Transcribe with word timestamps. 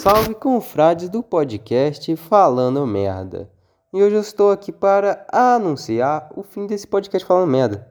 Salve 0.00 0.34
confrades 0.34 1.10
do 1.10 1.22
podcast 1.22 2.16
Falando 2.16 2.86
Merda. 2.86 3.50
E 3.92 4.02
hoje 4.02 4.14
eu 4.14 4.22
estou 4.22 4.50
aqui 4.50 4.72
para 4.72 5.26
anunciar 5.30 6.30
o 6.34 6.42
fim 6.42 6.66
desse 6.66 6.86
podcast 6.86 7.28
Falando 7.28 7.50
Merda. 7.50 7.86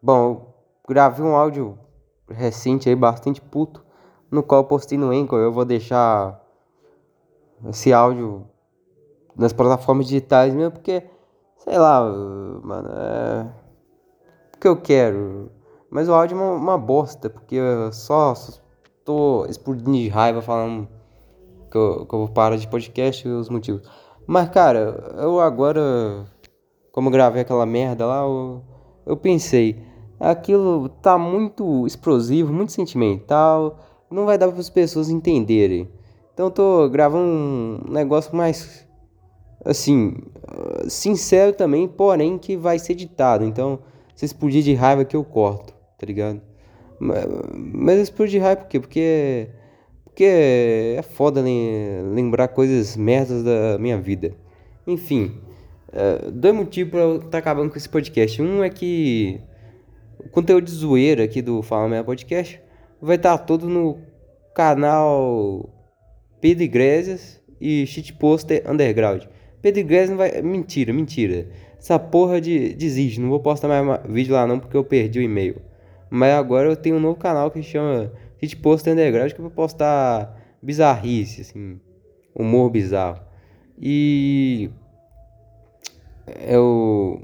Bom, 0.00 0.22
eu 0.30 0.54
gravei 0.88 1.26
um 1.26 1.34
áudio 1.34 1.76
recente 2.28 2.88
aí, 2.88 2.94
bastante 2.94 3.40
puto, 3.40 3.84
no 4.30 4.44
qual 4.44 4.64
postei 4.64 4.96
no 4.96 5.10
Anchor. 5.10 5.40
Eu 5.40 5.52
vou 5.52 5.64
deixar 5.64 6.40
esse 7.68 7.92
áudio 7.92 8.46
nas 9.36 9.52
plataformas 9.52 10.06
digitais 10.06 10.54
mesmo, 10.54 10.70
porque, 10.70 11.02
sei 11.56 11.78
lá, 11.78 12.00
mano, 12.62 12.90
é. 12.92 13.52
Porque 14.52 14.68
eu 14.68 14.76
quero. 14.80 15.50
Mas 15.90 16.08
o 16.08 16.14
áudio 16.14 16.38
é 16.38 16.40
uma, 16.40 16.52
uma 16.54 16.78
bosta, 16.78 17.28
porque 17.28 17.58
só 17.92 18.34
tô 19.04 19.46
explodindo 19.46 19.92
de 19.92 20.08
raiva 20.08 20.42
falando 20.42 20.88
que 21.70 21.76
eu, 21.76 22.06
que 22.06 22.14
eu 22.14 22.28
parar 22.28 22.56
de 22.56 22.68
podcast 22.68 23.26
e 23.26 23.30
os 23.30 23.48
motivos. 23.48 23.82
Mas, 24.26 24.48
cara, 24.50 25.14
eu 25.18 25.40
agora, 25.40 26.26
como 26.92 27.10
gravei 27.10 27.42
aquela 27.42 27.66
merda 27.66 28.06
lá, 28.06 28.22
eu, 28.22 28.62
eu 29.06 29.16
pensei, 29.16 29.82
aquilo 30.18 30.88
tá 30.88 31.18
muito 31.18 31.86
explosivo, 31.86 32.52
muito 32.52 32.72
sentimental, 32.72 33.78
não 34.10 34.26
vai 34.26 34.36
dar 34.36 34.48
para 34.48 34.60
as 34.60 34.70
pessoas 34.70 35.08
entenderem. 35.08 35.88
Então 36.32 36.46
eu 36.46 36.50
tô 36.50 36.88
gravando 36.88 37.24
um 37.24 37.90
negócio 37.90 38.34
mais 38.34 38.86
assim, 39.64 40.16
sincero 40.88 41.52
também, 41.52 41.86
porém 41.86 42.38
que 42.38 42.56
vai 42.56 42.78
ser 42.78 42.92
editado. 42.92 43.44
Então, 43.44 43.80
se 44.14 44.24
explodir 44.24 44.62
de 44.62 44.74
raiva 44.74 45.04
que 45.04 45.16
eu 45.16 45.24
corto, 45.24 45.72
tá 45.98 46.06
ligado? 46.06 46.40
Mas 47.00 47.98
explodir 47.98 48.32
de 48.32 48.38
raiva 48.38 48.60
por 48.60 48.68
quê? 48.68 48.78
Porque 48.78 49.48
porque 50.20 50.24
é 50.98 51.02
foda 51.02 51.42
lembrar 51.42 52.48
coisas 52.48 52.94
merdas 52.94 53.42
da 53.42 53.78
minha 53.78 53.98
vida. 53.98 54.34
Enfim, 54.86 55.32
uh, 55.88 56.30
dois 56.30 56.54
motivos 56.54 56.90
pra 56.90 57.00
eu 57.00 57.16
estar 57.16 57.30
tá 57.30 57.38
acabando 57.38 57.70
com 57.70 57.78
esse 57.78 57.88
podcast. 57.88 58.42
Um 58.42 58.62
é 58.62 58.68
que 58.68 59.40
o 60.18 60.28
conteúdo 60.28 60.64
de 60.64 60.72
zoeira 60.72 61.24
aqui 61.24 61.40
do 61.40 61.62
Fala 61.62 61.88
Merda 61.88 62.04
Podcast 62.04 62.60
vai 63.00 63.16
estar 63.16 63.38
tá 63.38 63.44
todo 63.44 63.66
no 63.66 63.98
canal 64.54 65.70
Pedro 66.38 66.64
Iglesias 66.64 67.40
e 67.58 67.86
Shitposter 67.86 68.70
Underground. 68.70 69.24
Pedro 69.62 69.80
Iglesias 69.80 70.10
não 70.10 70.16
vai. 70.18 70.42
Mentira, 70.42 70.92
mentira. 70.92 71.48
Essa 71.78 71.98
porra 71.98 72.42
de 72.42 72.74
desiste. 72.74 73.20
Não 73.20 73.30
vou 73.30 73.40
postar 73.40 73.68
mais 73.68 74.02
vídeo 74.06 74.34
lá 74.34 74.46
não 74.46 74.58
porque 74.60 74.76
eu 74.76 74.84
perdi 74.84 75.18
o 75.18 75.22
e-mail. 75.22 75.62
Mas 76.10 76.34
agora 76.34 76.68
eu 76.68 76.76
tenho 76.76 76.96
um 76.96 77.00
novo 77.00 77.18
canal 77.18 77.50
que 77.50 77.62
chama 77.62 78.12
Shitpost 78.42 78.88
Underground 78.90 79.32
que 79.32 79.38
eu 79.38 79.44
vou 79.44 79.52
postar 79.52 80.36
bizarrice, 80.60 81.42
assim, 81.42 81.80
humor 82.34 82.70
bizarro. 82.70 83.20
E 83.78 84.70
eu 86.46 87.22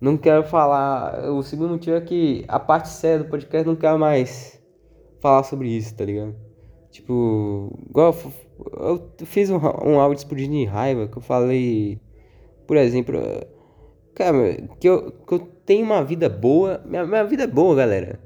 não 0.00 0.16
quero 0.16 0.44
falar. 0.44 1.30
O 1.30 1.42
segundo 1.42 1.70
motivo 1.70 1.96
é 1.96 2.00
que 2.00 2.44
a 2.46 2.60
parte 2.60 2.88
séria 2.88 3.24
do 3.24 3.30
podcast 3.30 3.66
não 3.66 3.76
quero 3.76 3.98
mais 3.98 4.62
falar 5.20 5.42
sobre 5.42 5.68
isso, 5.68 5.96
tá 5.96 6.04
ligado? 6.04 6.36
Tipo, 6.90 7.78
igual 7.88 8.14
eu, 8.78 9.12
eu 9.18 9.26
fiz 9.26 9.50
um, 9.50 9.56
um 9.56 10.00
áudio 10.00 10.18
explodindo 10.18 10.56
de 10.56 10.64
raiva 10.64 11.08
que 11.08 11.16
eu 11.16 11.22
falei, 11.22 12.00
por 12.66 12.76
exemplo, 12.76 13.18
cara, 14.18 14.56
que 14.80 14.88
eu, 14.88 15.12
que 15.12 15.34
eu 15.34 15.38
tenho 15.64 15.84
uma 15.84 16.04
vida 16.04 16.28
boa. 16.28 16.82
Minha, 16.84 17.06
minha 17.06 17.24
vida 17.24 17.44
é 17.44 17.46
boa, 17.46 17.76
galera. 17.76 18.18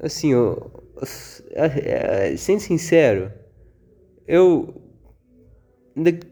Assim, 0.00 0.32
eu, 0.32 0.70
é, 1.52 2.36
sendo 2.36 2.60
sincero, 2.60 3.32
eu, 4.26 4.74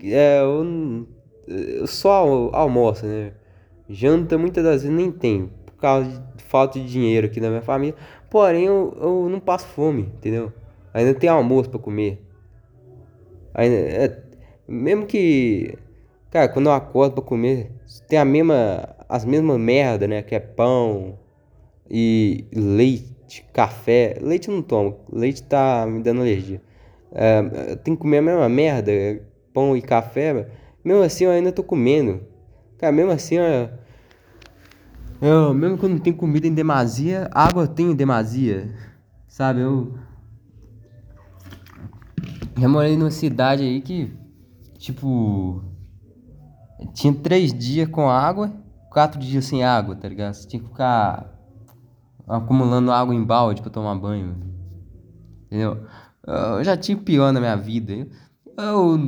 é, 0.04 0.40
eu, 0.40 1.06
eu 1.46 1.86
só 1.86 2.50
almoço, 2.52 3.06
né? 3.06 3.32
Janta 3.88 4.36
muitas 4.36 4.62
das 4.62 4.82
vezes 4.82 4.96
nem 4.96 5.10
tem, 5.10 5.50
por 5.64 5.76
causa 5.76 6.10
de 6.36 6.42
falta 6.44 6.78
de 6.78 6.86
dinheiro 6.86 7.26
aqui 7.26 7.40
na 7.40 7.48
minha 7.48 7.62
família. 7.62 7.94
Porém, 8.30 8.66
eu, 8.66 8.94
eu 9.00 9.28
não 9.30 9.40
passo 9.40 9.66
fome, 9.68 10.02
entendeu? 10.02 10.52
Ainda 10.92 11.14
tem 11.14 11.30
almoço 11.30 11.70
para 11.70 11.78
comer. 11.78 12.22
Ainda, 13.54 13.76
é, 13.76 14.22
mesmo 14.66 15.06
que, 15.06 15.74
cara, 16.30 16.48
quando 16.48 16.66
eu 16.66 16.72
acordo 16.72 17.14
para 17.14 17.24
comer, 17.24 17.72
tem 18.06 18.18
a 18.18 18.24
mesma 18.24 18.97
as 19.08 19.24
mesmas 19.24 19.58
merda, 19.58 20.06
né? 20.06 20.22
Que 20.22 20.34
é 20.34 20.40
pão 20.40 21.18
e 21.90 22.46
leite, 22.52 23.44
café. 23.52 24.18
Leite 24.20 24.48
eu 24.48 24.54
não 24.54 24.62
tomo, 24.62 25.00
leite 25.10 25.42
tá 25.42 25.86
me 25.86 26.02
dando 26.02 26.20
alergia. 26.20 26.60
É, 27.10 27.76
tem 27.76 27.94
que 27.94 28.00
comer 28.02 28.18
a 28.18 28.22
mesma 28.22 28.48
merda, 28.48 28.92
pão 29.54 29.76
e 29.76 29.80
café. 29.80 30.48
Mesmo 30.84 31.02
assim 31.02 31.24
eu 31.24 31.30
ainda 31.30 31.50
tô 31.50 31.62
comendo. 31.62 32.20
Cara, 32.76 32.92
mesmo 32.92 33.10
assim 33.10 33.36
eu, 33.36 33.70
eu 35.20 35.54
mesmo 35.54 35.78
quando 35.78 35.92
não 35.92 35.98
tem 35.98 36.12
comida 36.12 36.46
em 36.46 36.54
demasia, 36.54 37.28
água 37.32 37.64
eu 37.64 37.68
tenho 37.68 37.92
em 37.92 37.96
demasia. 37.96 38.72
Sabe, 39.26 39.60
eu 39.60 39.94
já 42.58 42.68
morei 42.68 42.96
numa 42.96 43.10
cidade 43.10 43.62
aí 43.62 43.80
que, 43.80 44.12
tipo, 44.78 45.62
tinha 46.92 47.14
três 47.14 47.52
dias 47.52 47.88
com 47.88 48.08
água 48.08 48.52
quatro 48.90 49.20
dias 49.20 49.44
sem 49.44 49.64
água, 49.64 49.94
tá 49.96 50.08
ligado? 50.08 50.34
Você 50.34 50.46
tinha 50.46 50.62
que 50.62 50.68
ficar 50.68 51.38
acumulando 52.26 52.92
água 52.92 53.14
em 53.14 53.24
balde 53.24 53.62
pra 53.62 53.70
tomar 53.70 53.94
banho. 53.94 54.36
Entendeu? 55.46 55.84
Eu 56.26 56.62
já 56.62 56.76
tive 56.76 57.00
pior 57.00 57.32
na 57.32 57.40
minha 57.40 57.56
vida. 57.56 58.06
Eu, 58.56 58.98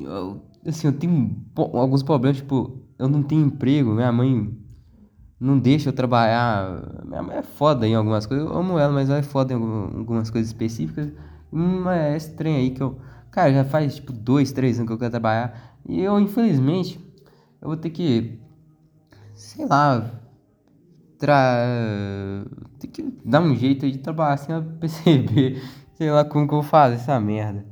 eu, 0.00 0.42
assim, 0.66 0.88
eu 0.88 0.92
tenho 0.92 1.36
alguns 1.54 2.02
problemas, 2.02 2.38
tipo, 2.38 2.82
eu 2.98 3.08
não 3.08 3.22
tenho 3.22 3.46
emprego, 3.46 3.90
minha 3.90 4.10
mãe 4.10 4.52
não 5.38 5.58
deixa 5.58 5.90
eu 5.90 5.92
trabalhar. 5.92 7.04
Minha 7.04 7.22
mãe 7.22 7.36
é 7.36 7.42
foda 7.42 7.86
em 7.86 7.94
algumas 7.94 8.26
coisas, 8.26 8.46
eu 8.46 8.56
amo 8.56 8.78
ela, 8.78 8.92
mas 8.92 9.08
ela 9.08 9.18
é 9.18 9.22
foda 9.22 9.54
em 9.54 9.56
algumas 9.56 10.30
coisas 10.30 10.48
específicas. 10.48 11.12
Mas 11.50 12.26
é 12.26 12.32
trem 12.34 12.56
aí 12.56 12.70
que 12.70 12.82
eu. 12.82 12.98
Cara, 13.30 13.52
já 13.52 13.64
faz 13.64 13.96
tipo 13.96 14.12
dois, 14.12 14.50
três 14.50 14.78
anos 14.78 14.88
que 14.88 14.94
eu 14.94 14.98
quero 14.98 15.10
trabalhar. 15.10 15.78
E 15.88 16.00
eu, 16.00 16.18
infelizmente, 16.18 16.98
eu 17.60 17.68
vou 17.68 17.76
ter 17.76 17.90
que 17.90 18.40
sei 19.36 19.66
lá, 19.66 20.10
tra... 21.18 22.44
tem 22.80 22.90
que 22.90 23.02
dar 23.24 23.42
um 23.42 23.54
jeito 23.54 23.88
de 23.90 23.98
trabalhar 23.98 24.38
sem 24.38 24.60
perceber, 24.80 25.62
sei 25.94 26.10
lá 26.10 26.24
como 26.24 26.48
que 26.48 26.54
eu 26.54 26.62
fazer 26.62 26.96
essa 26.96 27.20
merda. 27.20 27.64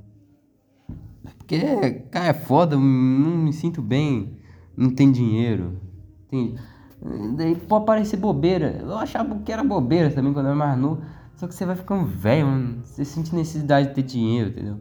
Porque, 1.38 1.90
cara, 2.10 2.26
é 2.26 2.34
foda, 2.34 2.76
não 2.76 2.82
me 2.82 3.52
sinto 3.52 3.82
bem, 3.82 4.38
não 4.76 4.94
tem 4.94 5.10
dinheiro. 5.10 5.80
Tem... 6.28 6.54
Daí 7.36 7.54
pode 7.56 7.84
parecer 7.84 8.16
bobeira. 8.16 8.78
Eu 8.80 8.96
achava 8.96 9.38
que 9.40 9.52
era 9.52 9.62
bobeira 9.62 10.10
também 10.10 10.32
quando 10.32 10.46
eu 10.46 10.52
era 10.52 10.58
mais 10.58 10.78
novo. 10.78 11.02
Só 11.36 11.46
que 11.46 11.54
você 11.54 11.66
vai 11.66 11.76
ficando 11.76 12.06
velho, 12.06 12.46
mano. 12.46 12.82
Você 12.84 13.04
sente 13.04 13.34
necessidade 13.34 13.88
de 13.88 13.94
ter 13.94 14.02
dinheiro, 14.02 14.50
entendeu? 14.50 14.80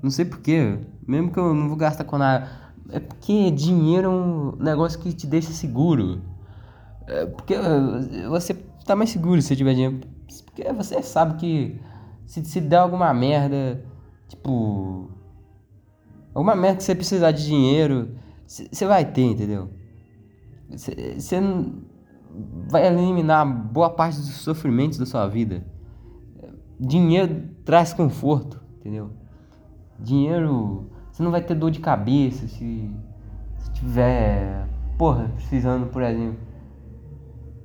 Não 0.00 0.10
sei 0.10 0.24
porquê. 0.24 0.78
Mesmo 1.06 1.32
que 1.32 1.38
eu 1.38 1.52
não 1.52 1.66
vou 1.66 1.76
gastar 1.76 2.04
com 2.04 2.16
nada. 2.16 2.48
É 2.90 3.00
porque 3.00 3.50
dinheiro 3.50 4.06
é 4.06 4.10
um 4.10 4.56
negócio 4.56 4.98
que 5.00 5.12
te 5.12 5.26
deixa 5.26 5.52
seguro. 5.52 6.20
É 7.06 7.26
porque 7.26 7.54
eh, 7.54 8.28
você 8.28 8.54
tá 8.84 8.94
mais 8.94 9.10
seguro 9.10 9.40
se 9.40 9.56
tiver 9.56 9.74
dinheiro. 9.74 10.00
Porque 10.44 10.72
você 10.72 11.02
sabe 11.02 11.36
que 11.38 11.80
se, 12.26 12.44
se 12.44 12.60
der 12.60 12.78
alguma 12.78 13.12
merda, 13.12 13.84
tipo. 14.28 15.10
Alguma 16.34 16.54
merda 16.54 16.78
que 16.78 16.84
você 16.84 16.94
precisar 16.94 17.30
de 17.30 17.44
dinheiro, 17.44 18.16
você 18.46 18.86
vai 18.86 19.04
ter, 19.04 19.22
entendeu? 19.22 19.70
Você 20.68 21.40
vai 22.68 22.86
eliminar 22.86 23.46
boa 23.46 23.90
parte 23.90 24.16
dos 24.16 24.30
sofrimentos 24.30 24.98
da 24.98 25.06
sua 25.06 25.28
vida. 25.28 25.64
Dinheiro 26.78 27.50
traz 27.64 27.92
conforto, 27.92 28.60
entendeu? 28.80 29.10
Dinheiro 29.98 30.90
você 31.14 31.22
não 31.22 31.30
vai 31.30 31.40
ter 31.40 31.54
dor 31.54 31.70
de 31.70 31.78
cabeça 31.78 32.48
se, 32.48 32.90
se 33.58 33.72
tiver, 33.72 34.66
porra, 34.98 35.30
precisando, 35.36 35.86
por 35.86 36.02
exemplo, 36.02 36.40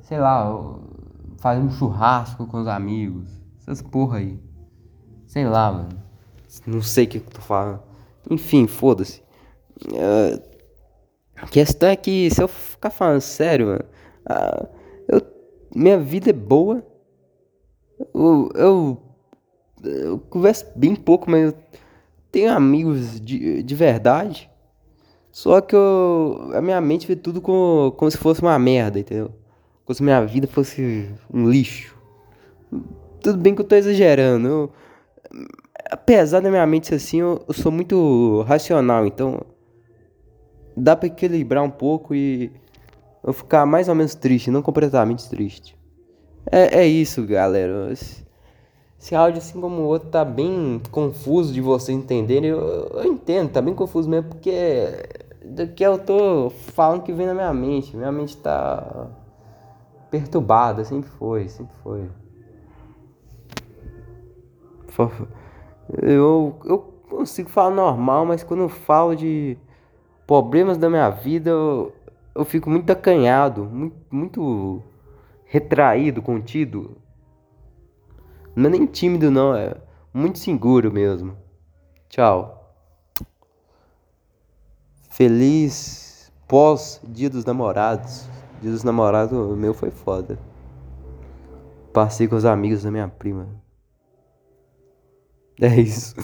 sei 0.02 0.20
lá, 0.20 0.78
fazer 1.40 1.60
um 1.60 1.72
churrasco 1.72 2.46
com 2.46 2.62
os 2.62 2.68
amigos, 2.68 3.28
essas 3.60 3.82
porra 3.82 4.20
aí. 4.20 4.40
Sei 5.26 5.48
lá, 5.48 5.72
mano. 5.72 5.90
Não 6.68 6.84
sei 6.84 7.06
o 7.06 7.08
que 7.08 7.18
eu 7.18 7.24
tô 7.24 7.42
falando. 7.42 7.82
Enfim, 8.30 8.68
foda-se. 8.68 9.24
Uh, 9.84 10.40
a 11.36 11.48
questão 11.48 11.90
é 11.90 11.96
que 11.96 12.30
se 12.30 12.44
eu 12.44 12.48
ficar 12.48 12.92
falando 12.92 13.22
sério, 13.22 13.66
mano, 13.66 13.86
uh, 14.30 14.68
eu, 15.08 15.22
minha 15.76 15.98
vida 15.98 16.30
é 16.30 16.34
boa. 16.34 16.86
Eu, 18.14 18.50
eu, 18.54 19.02
eu 19.84 20.20
converso 20.30 20.68
bem 20.76 20.96
pouco, 20.96 21.32
mas 21.32 21.46
eu 21.46 21.58
tenho 22.32 22.52
amigos 22.52 23.20
de, 23.20 23.64
de 23.64 23.76
verdade. 23.76 24.50
Só 25.32 25.62
que 25.62 25.76
eu, 25.76 26.52
a 26.54 26.62
minha 26.62 26.82
mente 26.82 27.08
vê 27.08 27.16
tudo 27.16 27.42
como, 27.42 27.92
como 27.94 28.10
se 28.10 28.18
fosse 28.18 28.42
uma 28.42 28.58
merda, 28.58 29.00
entendeu? 29.00 29.32
Como 29.86 29.96
se 29.96 30.04
minha 30.04 30.26
vida 30.26 30.48
fosse 30.48 31.10
um 31.32 31.50
lixo. 31.50 31.96
Tudo 33.22 33.38
bem 33.38 33.54
que 33.54 33.62
eu 33.62 33.66
tô 33.66 33.76
exagerando. 33.76 34.48
Eu, 34.48 34.72
apesar 35.90 36.40
da 36.40 36.50
minha 36.50 36.66
mente 36.66 36.88
ser 36.88 36.96
assim, 36.96 37.20
eu, 37.20 37.44
eu 37.48 37.54
sou 37.54 37.72
muito 37.72 38.42
racional, 38.48 39.06
então 39.06 39.42
dá 40.76 40.96
pra 40.96 41.08
equilibrar 41.08 41.64
um 41.64 41.70
pouco 41.70 42.16
e 42.16 42.52
eu 43.24 43.34
ficar 43.34 43.66
mais 43.66 43.90
ou 43.90 43.96
menos 43.96 44.16
triste, 44.16 44.50
não 44.50 44.62
completamente 44.62 45.30
triste. 45.30 45.78
É, 46.52 46.82
é 46.82 46.88
isso, 46.88 47.26
galera. 47.26 47.94
Esse, 49.00 49.16
áudio, 49.16 49.38
assim 49.38 49.62
como 49.62 49.82
o 49.82 49.86
outro, 49.86 50.10
tá 50.10 50.26
bem 50.26 50.82
confuso 50.92 51.54
de 51.54 51.62
vocês 51.62 51.98
entenderem. 51.98 52.50
Eu, 52.50 52.60
eu 52.60 53.06
entendo, 53.06 53.50
tá 53.50 53.62
bem 53.62 53.74
confuso 53.74 54.10
mesmo, 54.10 54.30
porque 54.30 54.52
do 55.44 55.68
que 55.68 55.84
eu 55.84 55.98
tô 55.98 56.50
falando 56.50 57.04
que 57.04 57.14
vem 57.14 57.26
na 57.26 57.34
minha 57.34 57.54
mente. 57.54 57.96
Minha 57.96 58.12
mente 58.12 58.36
tá 58.38 59.08
perturbada, 60.12 60.84
sempre 60.84 61.10
foi, 61.12 61.48
sempre 61.48 61.76
foi. 61.82 62.10
Eu, 66.02 66.60
eu 66.66 66.78
consigo 67.10 67.50
falar 67.50 67.74
normal, 67.74 68.26
mas 68.26 68.44
quando 68.44 68.62
eu 68.62 68.70
falo 68.70 69.16
de 69.16 69.58
problemas 70.28 70.78
da 70.78 70.90
minha 70.90 71.10
vida, 71.10 71.50
eu, 71.50 71.94
eu 72.36 72.46
fico 72.46 72.70
muito 72.70 72.92
acanhado, 72.92 73.64
muito, 73.64 73.96
muito 74.12 74.84
retraído, 75.46 76.22
contido. 76.22 76.98
Não 78.60 78.68
é 78.68 78.72
nem 78.72 78.86
tímido, 78.86 79.32
não, 79.32 79.56
é 79.56 79.74
muito 80.14 80.38
seguro 80.38 80.92
mesmo. 80.92 81.38
Tchau. 82.10 82.76
Feliz 85.10 86.30
pós 86.46 87.00
Dia 87.08 87.30
dos 87.30 87.46
Namorados. 87.46 88.28
Dia 88.62 88.70
dos 88.70 88.84
Namorados, 88.84 89.32
o 89.32 89.56
meu 89.56 89.74
foi 89.74 89.92
foda. 89.92 90.38
Passei 91.94 92.28
com 92.28 92.36
os 92.36 92.44
amigos 92.44 92.84
da 92.84 92.92
minha 92.92 93.08
prima. 93.08 93.48
É 95.62 95.76
isso. 95.80 96.16